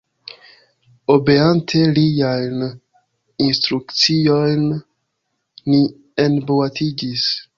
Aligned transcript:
Obeante 1.15 1.81
liajn 1.97 2.63
instrukciojn, 3.47 4.65
ni 5.73 5.83
enboatiĝis. 6.27 7.31